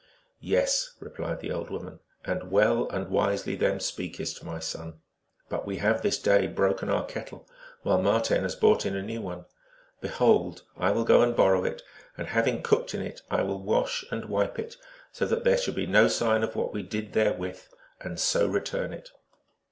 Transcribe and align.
"Yes," 0.39 0.95
replied 0.99 1.41
the 1.41 1.51
old 1.51 1.69
woman," 1.69 1.99
and 2.25 2.49
well 2.49 2.89
and 2.89 3.07
wisely 3.07 3.55
them 3.55 3.79
speakest, 3.79 4.43
my 4.43 4.57
son. 4.57 4.95
But 5.47 5.67
we 5.67 5.77
have 5.77 6.01
this 6.01 6.17
day 6.17 6.47
broken 6.47 6.89
our 6.89 7.05
kettle, 7.05 7.47
while 7.83 8.01
Marten 8.01 8.41
has 8.41 8.55
brought 8.55 8.83
in 8.83 8.95
a 8.95 9.03
new 9.03 9.21
one. 9.21 9.45
Behold, 10.01 10.63
I 10.75 10.89
will 10.89 11.03
go 11.05 11.21
and 11.21 11.35
borrow 11.35 11.63
it, 11.65 11.83
and 12.17 12.25
having 12.29 12.63
cooked 12.63 12.95
in 12.95 13.01
it 13.01 13.21
I 13.29 13.43
will 13.43 13.61
wash 13.61 14.03
and 14.09 14.25
wipe 14.25 14.57
it, 14.57 14.75
so 15.11 15.27
that 15.27 15.43
there 15.43 15.59
shall 15.59 15.75
be 15.75 15.85
no 15.85 16.07
sign 16.07 16.41
of 16.41 16.55
what 16.55 16.73
we 16.73 16.81
did 16.81 17.13
therewith, 17.13 17.61
and 17.99 18.19
so 18.19 18.47
return 18.47 18.93
it." 18.93 19.11